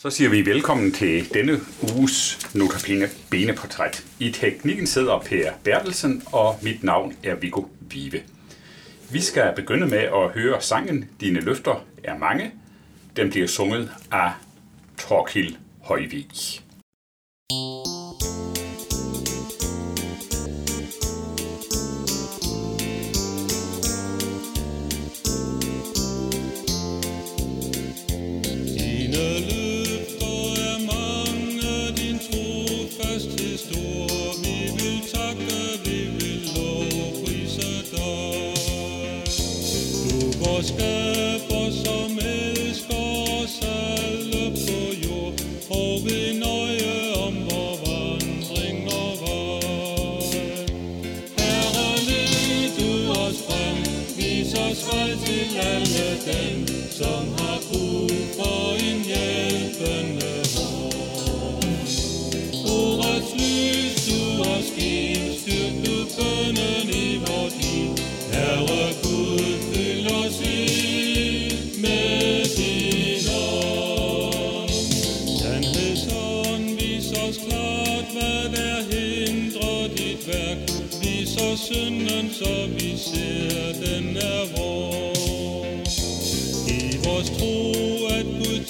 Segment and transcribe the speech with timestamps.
[0.00, 4.04] Så siger vi velkommen til denne uges Notabene Beneportræt.
[4.20, 8.22] I teknikken sidder Per Bertelsen, og mit navn er Viggo Vive.
[9.10, 12.52] Vi skal begynde med at høre sangen Dine løfter er mange.
[13.16, 14.32] Den bliver sunget af
[14.98, 16.30] Torkil Højvig.
[17.50, 17.97] Dine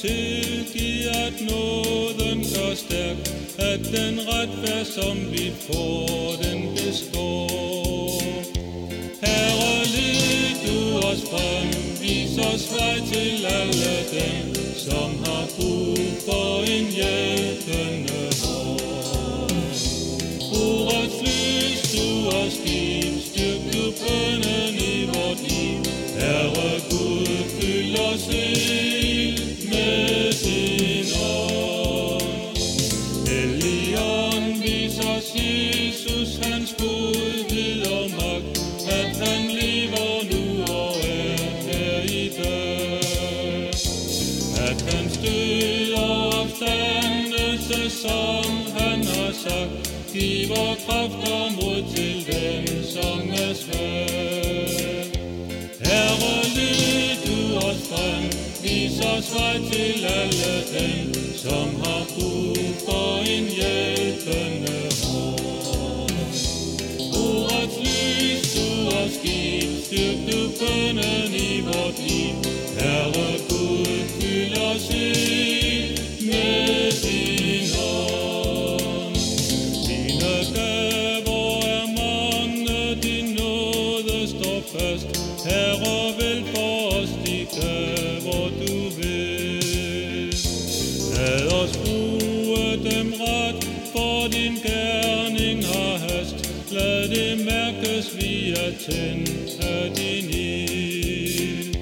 [0.00, 3.16] tilgiver, at nåden så stærk,
[3.58, 8.22] at den retfærd, som vi får, den består.
[9.22, 11.68] Herre, led du os frem,
[12.02, 18.35] vis os vej til alle dem, som har brug for en hjælpende
[59.16, 62.56] vis os vej til alle dem, som har brug
[62.86, 66.10] for en hjælpende hånd.
[67.14, 72.34] Ordets lys du har skidt, styrk du bønnen i vort liv.
[72.80, 73.45] Herre
[98.66, 101.76] vi er tændt af din ild.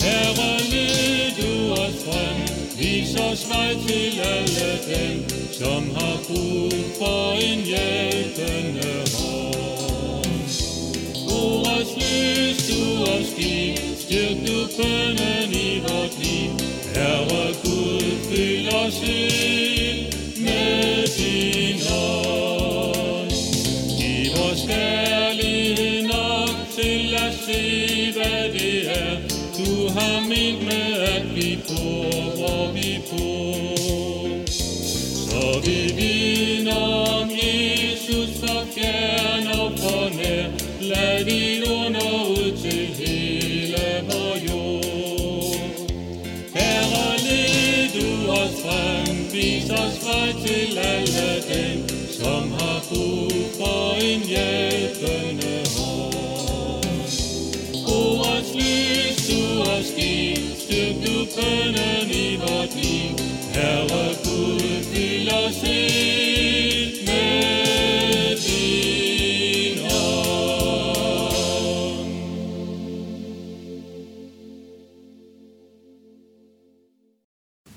[0.00, 2.38] Herre, led du os frem,
[2.78, 10.48] vis os vej til alle dem, som har brug for en hjælpende hånd.
[11.30, 16.50] Ordets lys du os giv, styrk du bønnen i vort liv.
[16.94, 19.41] Herre Gud, fyld os ind.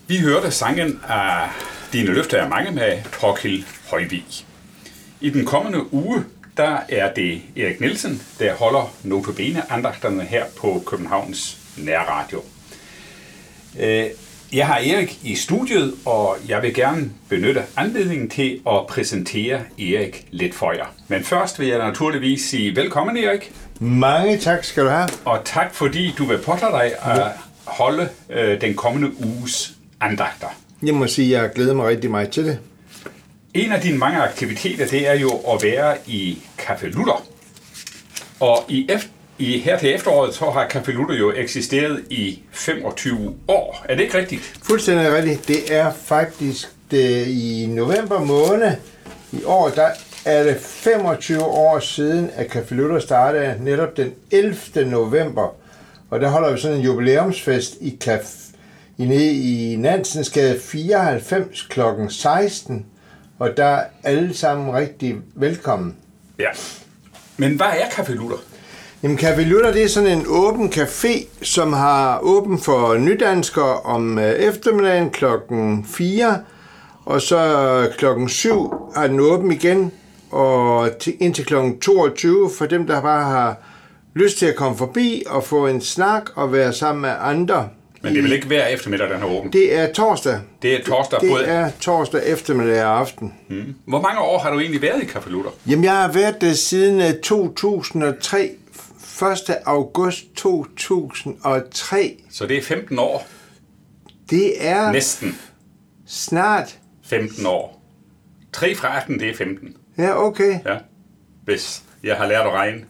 [0.07, 1.49] Vi hørte sangen af
[1.93, 4.25] Dine løfter er mange med Torkild Højvig.
[5.21, 6.23] I den kommende uge,
[6.57, 12.43] der er det Erik Nielsen, der holder notabene andagterne her på Københavns Nærradio.
[13.79, 14.05] Øh,
[14.53, 20.27] Jeg har Erik i studiet, og jeg vil gerne benytte anledningen til at præsentere Erik
[20.31, 20.85] lidt for jer.
[21.07, 25.07] Men først vil jeg naturligvis sige velkommen, Erik, Mange tak skal du have.
[25.25, 27.31] og tak fordi du vil påtage dig at
[27.65, 29.71] holde øh, den kommende uges
[30.05, 30.47] andagter.
[30.83, 32.59] Jeg må sige, at jeg glæder mig rigtig meget til det.
[33.53, 37.25] En af dine mange aktiviteter, det er jo at være i Café Lutter.
[38.39, 39.07] Og i, eft-
[39.37, 43.85] i her til efteråret, så har Café Lutter jo eksisteret i 25 år.
[43.89, 44.53] Er det ikke rigtigt?
[44.63, 45.47] Fuldstændig rigtigt.
[45.47, 48.71] Det er faktisk det, i november måned
[49.31, 49.87] i år, der
[50.25, 54.55] er det 25 år siden, at Café Luther startede netop den 11.
[54.85, 55.55] november.
[56.09, 58.21] Og der holder vi sådan en jubilæumsfest i, Caf,
[58.97, 61.79] i, nede i Nansensgade 94 kl.
[62.09, 62.85] 16.
[63.39, 65.95] Og der er alle sammen rigtig velkommen.
[66.39, 66.49] Ja.
[67.37, 68.37] Men hvad er Café Lutter?
[69.03, 74.19] Jamen, Café Luther, det er sådan en åben café, som har åben for nydanskere om
[74.19, 76.39] øh, eftermiddagen klokken 4,
[77.05, 79.91] og så klokken 7 har den åben igen,
[80.31, 83.57] og til, indtil klokken 22 for dem, der bare har
[84.13, 87.69] lyst til at komme forbi og få en snak og være sammen med andre.
[88.05, 89.53] Men det er vel ikke hver eftermiddag, den er åben?
[89.53, 90.39] Det er torsdag.
[90.61, 91.45] Det er torsdag Det både.
[91.45, 93.33] er torsdag eftermiddag og aften.
[93.49, 93.75] Mm.
[93.87, 95.51] Hvor mange år har du egentlig været i Café Lutter?
[95.69, 98.49] Jamen, jeg har været der siden øh, 2003.
[99.49, 99.55] 1.
[99.65, 102.17] august 2003.
[102.31, 103.27] Så det er 15 år.
[104.29, 105.37] Det er Næsten
[106.07, 106.77] snart.
[107.05, 107.81] 15 år.
[108.53, 109.75] 3 fra 18, det er 15.
[109.97, 110.59] Ja, okay.
[110.65, 110.77] Ja.
[111.45, 112.81] Hvis jeg har lært at regne.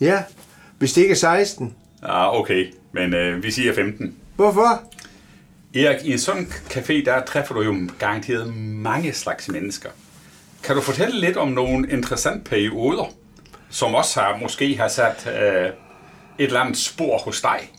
[0.00, 0.22] Ja,
[0.78, 1.74] hvis det ikke er 16.
[2.02, 2.72] Ja, okay.
[2.92, 4.16] Men øh, vi siger 15.
[4.36, 4.82] Hvorfor?
[5.74, 9.88] Erik, i en sådan café, der træffer du jo garanteret mange slags mennesker.
[10.64, 13.04] Kan du fortælle lidt om nogle interessante perioder,
[13.70, 15.72] som også har måske har sat øh, et
[16.38, 17.70] eller andet spor hos dig?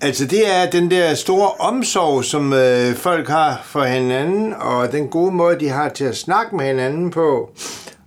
[0.00, 5.08] Altså, det er den der store omsorg, som øh, folk har for hinanden, og den
[5.08, 7.50] gode måde, de har til at snakke med hinanden på.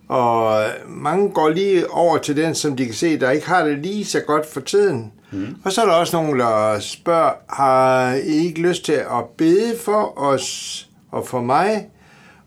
[0.07, 3.79] Og mange går lige over til den, som de kan se, der ikke har det
[3.79, 5.11] lige så godt for tiden.
[5.31, 5.55] Mm.
[5.63, 9.75] Og så er der også nogen, der spørger, har I ikke lyst til at bede
[9.85, 11.87] for os og for mig?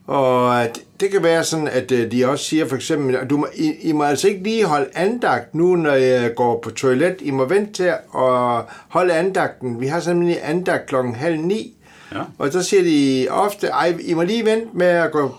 [0.06, 0.66] Og
[1.00, 3.72] det kan være sådan, at øh, de også siger for eksempel, at du må, I,
[3.80, 7.16] I må altså ikke lige holde andagt nu, når jeg går på toilet.
[7.20, 9.80] I må vente til at holde andagten.
[9.80, 11.74] Vi har simpelthen andagt klokken halv ni.
[12.12, 12.22] Ja.
[12.38, 15.34] Og så siger de ofte, ej, I må lige vente med at gå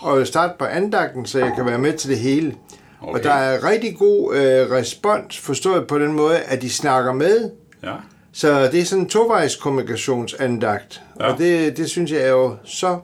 [0.00, 2.54] og starte på andagten, så jeg kan være med til det hele.
[3.02, 3.12] Okay.
[3.12, 7.50] Og der er rigtig god øh, respons, forstået på den måde, at de snakker med.
[7.82, 7.92] Ja.
[8.32, 11.02] Så det er sådan en tovejs kommunikationsandagt.
[11.20, 11.26] Ja.
[11.26, 11.32] Ja.
[11.32, 12.98] Og det, det synes jeg er jo så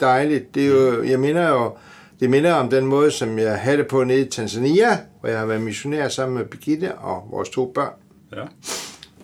[0.00, 0.54] dejligt.
[0.54, 1.72] Det er jo, jeg minder jo,
[2.20, 5.38] det minder om den måde, som jeg havde det på nede i Tanzania, hvor jeg
[5.38, 7.92] har været missionær sammen med Birgitte og vores to børn.
[8.36, 8.42] ja.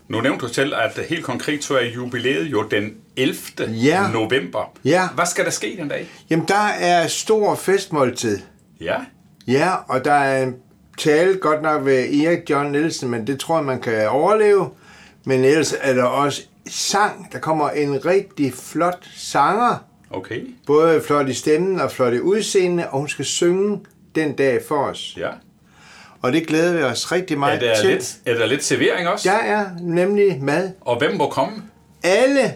[0.09, 3.37] Nu nævnte du selv, at helt konkret så er jubilæet jo den 11.
[3.69, 4.09] Ja.
[4.13, 4.73] november.
[4.85, 5.09] Ja.
[5.15, 6.07] Hvad skal der ske den dag?
[6.31, 8.39] Jamen, der er stor festmåltid.
[8.81, 8.97] Ja.
[9.47, 10.55] Ja, og der er en
[10.99, 14.71] tale godt nok ved Erik John Nielsen, men det tror jeg, man kan overleve.
[15.25, 17.33] Men ellers er der også sang.
[17.33, 19.85] Der kommer en rigtig flot sanger.
[20.11, 20.41] Okay.
[20.67, 23.81] Både flot i stemmen og flot i udseende, og hun skal synge
[24.15, 25.15] den dag for os.
[25.17, 25.29] Ja.
[26.23, 27.91] Og det glæder vi os rigtig Er meget der, til.
[27.91, 29.29] lidt, er der lidt servering også?
[29.29, 30.71] Der er nemlig mad.
[30.81, 31.63] Og hvem må komme?
[32.03, 32.55] Alle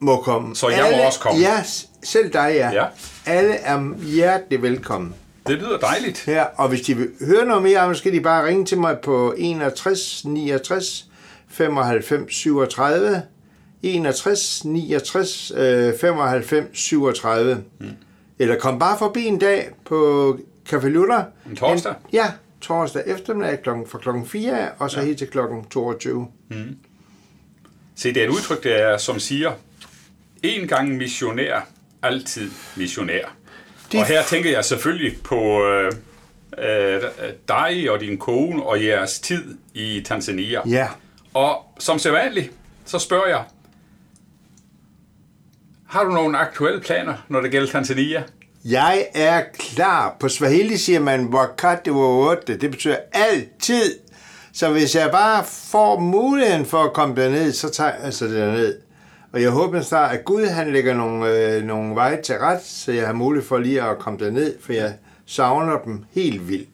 [0.00, 0.56] må komme.
[0.56, 1.40] Så jeg må Alle, også komme?
[1.40, 1.62] Ja,
[2.02, 2.70] selv dig, ja.
[2.70, 2.84] Ja.
[3.26, 5.14] Alle er hjertelig velkommen.
[5.46, 6.24] Det lyder dejligt.
[6.26, 8.98] her, og hvis de vil høre noget mere så skal de bare ringe til mig
[8.98, 11.06] på 61 69
[11.48, 13.22] 95 37.
[13.82, 17.64] 61 69 øh, 95 37.
[17.80, 17.86] Mm.
[18.38, 20.38] Eller kom bare forbi en dag på
[20.72, 21.22] Café Luther.
[21.50, 21.90] En torsdag?
[21.90, 25.06] En, ja, torsdag eftermiddag klokken, fra klokken 4 og så ja.
[25.06, 26.26] helt til klokken 22.
[27.96, 29.52] Se, det er et udtryk, der er, som siger,
[30.42, 31.60] en gang missionær,
[32.02, 33.34] altid missionær.
[33.92, 35.92] Det- Og her tænker jeg selvfølgelig på øh,
[36.58, 37.02] øh,
[37.48, 40.60] dig og din kone og jeres tid i Tanzania.
[40.68, 40.88] Ja.
[41.34, 42.52] Og som sædvanligt,
[42.86, 43.44] så spørger jeg,
[45.88, 48.22] har du nogle aktuelle planer, når det gælder Tanzania?
[48.64, 50.16] Jeg er klar.
[50.20, 52.56] På Swahili siger man, wakati wowote.
[52.58, 53.98] Det betyder altid.
[54.52, 58.78] Så hvis jeg bare får muligheden for at komme derned, så tager jeg altså derned.
[59.32, 62.92] Og jeg håber snart, at Gud han lægger nogle, øh, nogle veje til ret, så
[62.92, 64.94] jeg har mulighed for lige at komme derned, for jeg
[65.26, 66.68] savner dem helt vildt.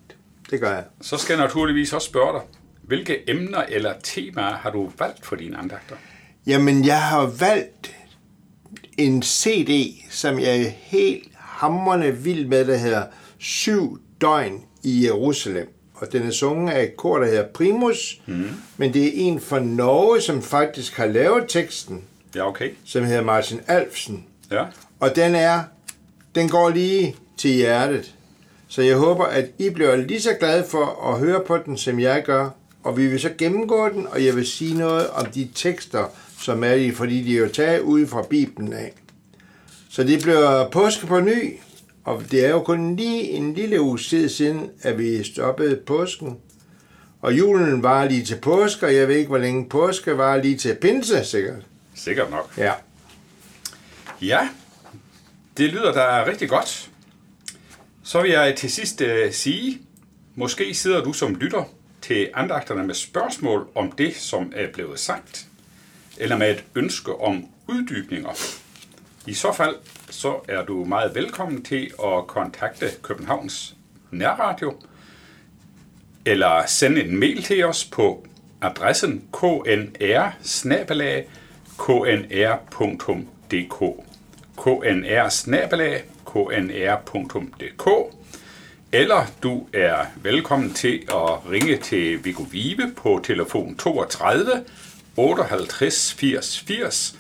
[0.51, 0.85] Det gør jeg.
[1.01, 2.43] Så skal jeg naturligvis også spørge dig,
[2.83, 5.97] hvilke emner eller temaer har du valgt for dine andagter?
[6.47, 7.95] Jamen, jeg har valgt
[8.99, 13.03] en CD, som jeg er helt hamrende vild med, der hedder
[13.39, 15.69] Syv døgn i Jerusalem.
[15.95, 18.49] Og den er sunget af et kor, der hedder Primus, mm.
[18.77, 22.71] men det er en fra Norge, som faktisk har lavet teksten, Ja, okay.
[22.85, 24.25] som hedder Martin Alfsen.
[24.51, 24.65] Ja.
[25.01, 25.63] Og den er,
[26.35, 28.15] den går lige til hjertet.
[28.69, 32.01] Så jeg håber, at I bliver lige så glade for at høre på den, som
[32.01, 32.51] jeg gør.
[32.83, 36.05] Og vi vil så gennemgå den, og jeg vil sige noget om de tekster,
[36.41, 38.93] som er i, fordi de er jo taget ud fra Bibelen af.
[39.91, 41.57] Så det bliver påske på ny,
[42.05, 46.37] og det er jo kun lige en lille uge tid siden, at vi stoppede påsken.
[47.21, 50.57] Og julen var lige til påske, og jeg ved ikke, hvor længe påske var lige
[50.57, 51.63] til pinse, sikkert.
[51.95, 52.59] Sikkert nok.
[52.59, 52.73] Ja.
[54.21, 54.49] Ja,
[55.57, 56.91] det lyder da rigtig godt.
[58.03, 59.81] Så vil jeg til sidst uh, sige,
[60.35, 61.65] måske sidder du som lytter
[62.03, 65.47] til andagterne med spørgsmål om det, som er blevet sagt,
[66.17, 68.31] eller med et ønske om uddybninger.
[69.27, 69.77] I så fald
[70.11, 73.75] så er du meget velkommen til at kontakte Københavns
[74.11, 74.81] Nærradio,
[76.25, 78.27] eller sende en mail til os på
[78.63, 80.31] adressen knr
[81.79, 83.79] knr.dk
[84.57, 87.89] knr knr.dk
[88.93, 94.65] eller du er velkommen til at ringe til Viggo Vive på telefon 32
[95.17, 97.19] 58 80 80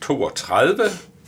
[0.00, 0.82] 32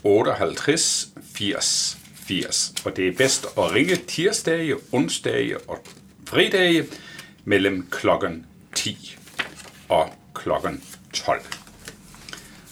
[0.05, 2.75] 58 80 80.
[2.85, 5.79] Og det er bedst at ringe tirsdage, onsdage og
[6.27, 6.87] fridage
[7.45, 9.19] mellem klokken 10
[9.89, 10.83] og klokken
[11.13, 11.58] 12.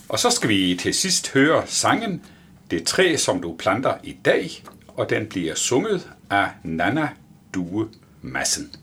[0.08, 2.22] Og så skal vi til sidst høre sangen
[2.70, 7.08] Det træ, som du planter i dag, og den bliver sunget af Nana
[7.54, 7.88] Due
[8.22, 8.74] Massen.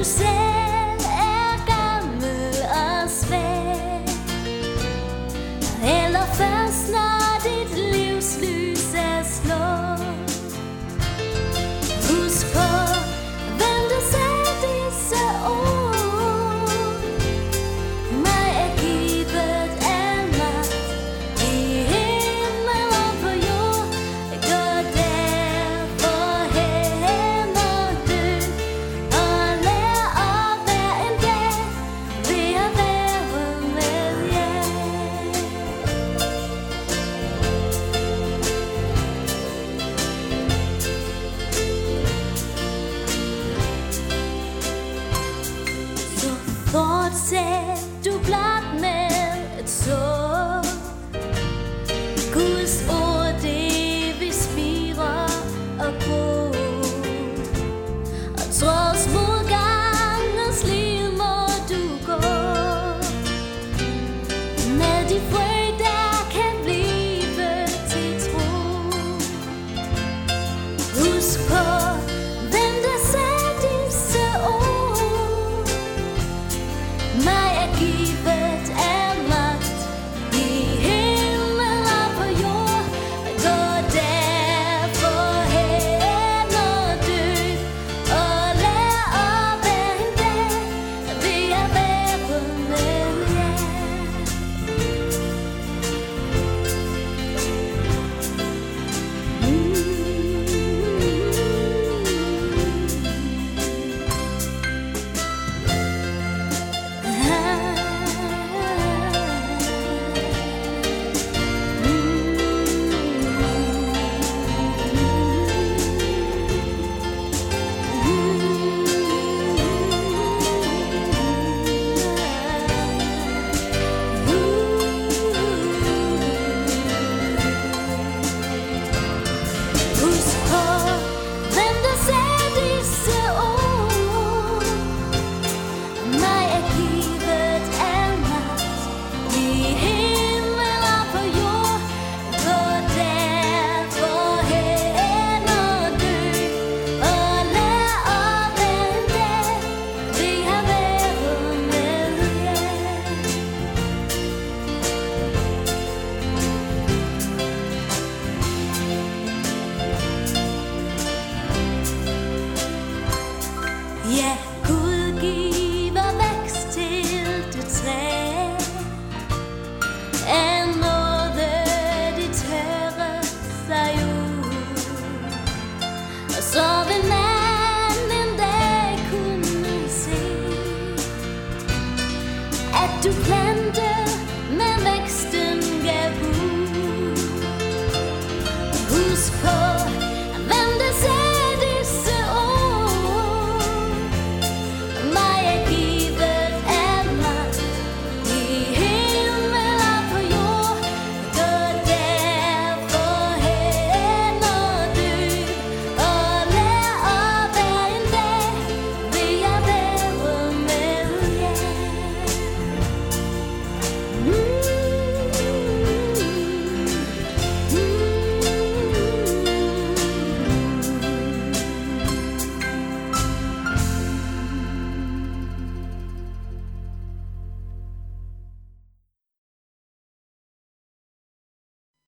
[0.00, 0.59] Når du